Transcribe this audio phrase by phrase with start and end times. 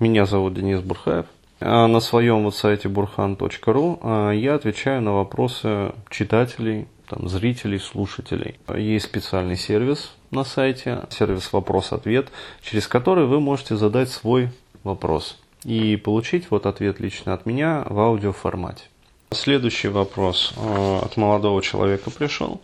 [0.00, 1.26] Меня зовут Денис Бурхаев.
[1.58, 8.60] А на своем вот сайте burhan.ru а, я отвечаю на вопросы читателей, там, зрителей, слушателей.
[8.76, 12.28] Есть специальный сервис на сайте, сервис «Вопрос-ответ»,
[12.62, 14.50] через который вы можете задать свой
[14.84, 18.84] вопрос и получить вот ответ лично от меня в аудиоформате.
[19.32, 22.60] Следующий вопрос а, от молодого человека пришел.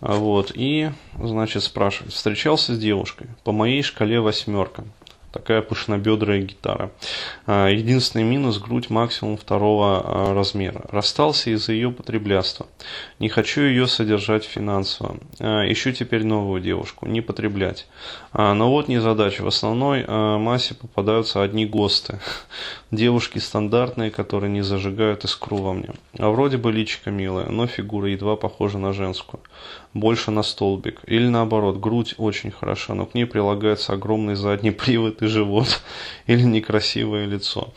[0.00, 4.84] Вот, и, значит, спрашивает, встречался с девушкой, по моей шкале восьмерка,
[5.32, 6.90] такая пышнобедрая гитара.
[7.46, 10.82] А, единственный минус– грудь максимум второго а, размера.
[10.90, 12.66] Расстался из-за ее потреблятства.
[13.18, 15.16] Не хочу ее содержать финансово.
[15.38, 17.86] А, ищу теперь новую девушку, не потреблять.
[18.32, 19.42] Но вот не задача.
[19.42, 22.20] В основной массе попадаются одни ГОСТы.
[22.90, 25.90] Девушки стандартные, которые не зажигают искру во мне.
[26.18, 29.40] А вроде бы личико милая, но фигура едва похожа на женскую.
[29.94, 31.00] Больше на столбик.
[31.06, 35.82] Или наоборот, грудь очень хороша, но к ней прилагается огромный задний привод и живот.
[36.26, 37.72] Или некрасивое лицо.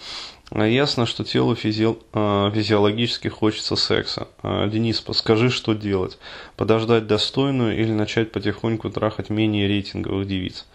[0.55, 1.95] А ясно, что телу физи...
[2.13, 4.27] А, физиологически хочется секса.
[4.43, 6.19] А, Денис, подскажи, что делать?
[6.57, 10.65] Подождать достойную или начать потихоньку трахать менее рейтинговых девиц?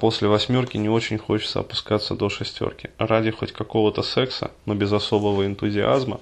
[0.00, 2.90] После восьмерки не очень хочется опускаться до шестерки.
[2.98, 6.20] Ради хоть какого-то секса, но без особого энтузиазма.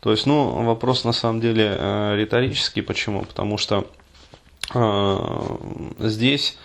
[0.00, 2.82] То есть, ну, вопрос на самом деле риторический.
[2.82, 3.24] Почему?
[3.24, 3.86] Потому что
[5.98, 6.56] здесь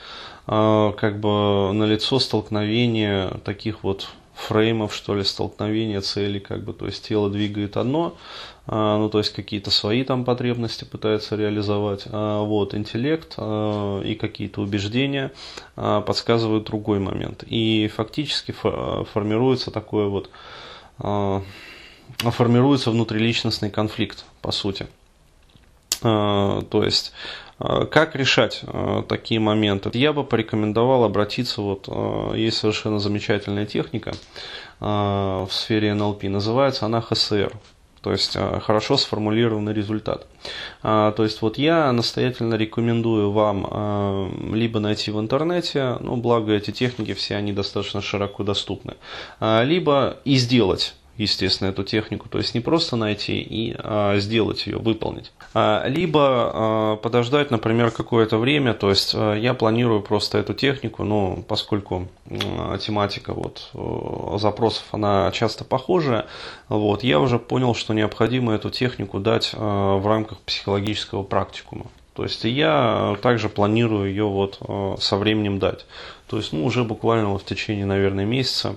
[0.45, 7.07] как бы налицо столкновение таких вот фреймов, что ли, столкновения целей, как бы, то есть
[7.07, 8.17] тело двигает одно,
[8.65, 14.15] а, ну, то есть какие-то свои там потребности пытается реализовать, а, вот, интеллект а, и
[14.15, 15.31] какие-то убеждения
[15.75, 17.43] подсказывают другой момент.
[17.47, 20.29] И фактически формируется такое вот,
[22.17, 24.87] формируется внутриличностный конфликт, по сути.
[26.01, 27.13] То есть
[27.91, 29.89] как решать э, такие моменты?
[29.93, 34.13] Я бы порекомендовал обратиться, вот э, есть совершенно замечательная техника
[34.79, 37.53] в сфере НЛП, называется она ХСР,
[38.01, 40.27] то есть хорошо сформулированный результат.
[40.81, 47.13] То есть вот я настоятельно рекомендую вам либо найти в интернете, ну благо эти техники
[47.13, 48.95] все они достаточно широко доступны,
[49.39, 52.27] либо и сделать естественно, эту технику.
[52.29, 55.31] То есть не просто найти и а, сделать ее, выполнить.
[55.53, 58.73] А, либо а, подождать, например, какое-то время.
[58.73, 63.69] То есть а, я планирую просто эту технику, но поскольку а, тематика вот,
[64.39, 66.25] запросов, она часто похожая,
[66.69, 71.85] вот, я уже понял, что необходимо эту технику дать а, в рамках психологического практикума.
[72.15, 75.85] То есть я также планирую ее вот а, со временем дать.
[76.27, 78.75] То есть ну, уже буквально в течение, наверное, месяца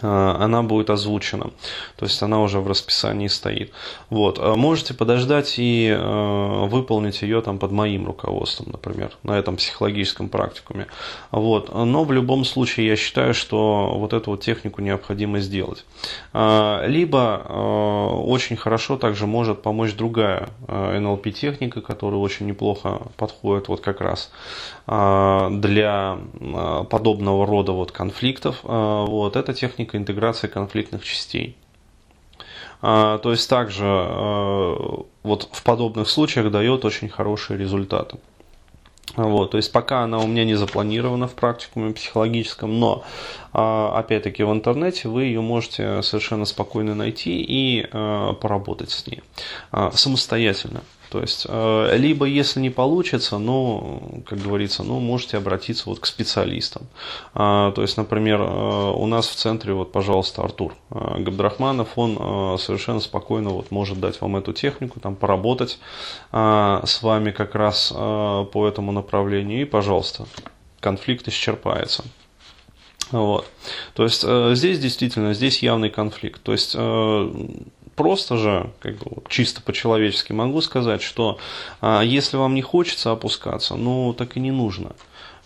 [0.00, 1.50] она будет озвучена.
[1.96, 3.72] То есть она уже в расписании стоит.
[4.10, 4.38] Вот.
[4.38, 10.28] Э, можете подождать и э, выполнить ее там под моим руководством, например, на этом психологическом
[10.28, 10.86] практикуме.
[11.30, 11.72] Вот.
[11.72, 15.84] Но в любом случае я считаю, что вот эту вот технику необходимо сделать.
[16.32, 17.42] Либо
[18.24, 24.30] очень хорошо также может помочь другая NLP техника, которая очень неплохо подходит вот как раз
[24.86, 26.18] для
[26.90, 28.60] подобного рода вот конфликтов.
[28.62, 29.36] Вот.
[29.36, 31.56] Эта техника техника интеграции конфликтных частей.
[32.82, 38.18] А, то есть также а, вот в подобных случаях дает очень хорошие результаты.
[39.16, 43.04] Вот, то есть пока она у меня не запланирована в практикуме психологическом, но
[43.52, 47.86] а, опять-таки в интернете вы ее можете совершенно спокойно найти и
[48.40, 49.22] поработать с ней
[49.92, 50.80] самостоятельно.
[51.10, 56.06] То есть, э, либо если не получится, ну, как говорится, ну, можете обратиться вот к
[56.06, 56.86] специалистам.
[57.34, 62.58] А, то есть, например, э, у нас в центре, вот, пожалуйста, Артур э, Габдрахманов, он
[62.58, 65.78] совершенно спокойно вот может дать вам эту технику, там, поработать
[66.32, 70.26] с вами как раз по этому направлению, и, пожалуйста,
[70.80, 72.04] конфликт исчерпается.
[73.10, 73.46] Вот.
[73.94, 74.24] То есть
[74.56, 76.42] здесь действительно, здесь явный конфликт.
[76.42, 76.76] То есть
[77.94, 81.38] просто же, как бы, чисто по-человечески могу сказать, что
[81.80, 84.92] а, если вам не хочется опускаться, ну так и не нужно.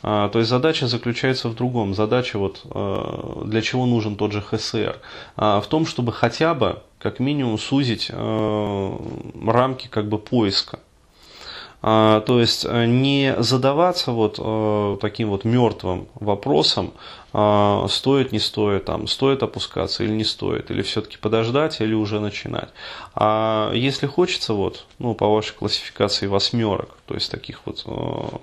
[0.02, 1.94] А, то есть задача заключается в другом.
[1.94, 4.98] Задача вот а, для чего нужен тот же ХСР?
[5.36, 10.80] В том, чтобы хотя бы, как минимум, сузить рамки как бы поиска.
[11.80, 16.92] А, то есть э, не задаваться вот э, таким вот мертвым вопросом,
[17.32, 22.18] а, стоит, не стоит, там, стоит опускаться или не стоит, или все-таки подождать, или уже
[22.18, 22.70] начинать.
[23.14, 28.36] А если хочется, вот, ну, по вашей классификации восьмерок, то есть таких вот э,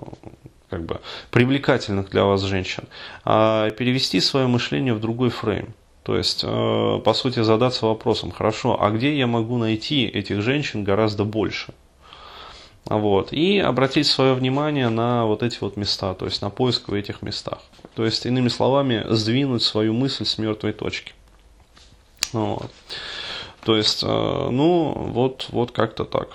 [0.70, 1.00] как бы
[1.30, 2.84] привлекательных для вас женщин,
[3.24, 5.74] а перевести свое мышление в другой фрейм.
[6.04, 11.24] То есть, по сути, задаться вопросом, хорошо, а где я могу найти этих женщин гораздо
[11.24, 11.74] больше?
[12.86, 13.32] Вот.
[13.32, 17.22] И обратить свое внимание на вот эти вот места, то есть на поиск в этих
[17.22, 17.58] местах.
[17.94, 21.12] То есть, иными словами, сдвинуть свою мысль с мертвой точки.
[22.32, 22.70] Вот.
[23.64, 26.28] То есть, э, ну, вот, вот как-то так.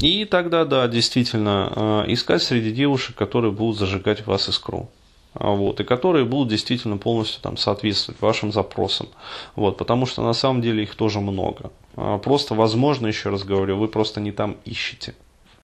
[0.00, 4.88] И тогда, да, действительно, э, искать среди девушек, которые будут зажигать в вас искру.
[5.34, 9.08] А, вот, и которые будут действительно полностью там, соответствовать вашим запросам.
[9.54, 11.70] Вот, потому что на самом деле их тоже много.
[11.96, 15.14] А, просто, возможно, еще раз говорю, вы просто не там ищете.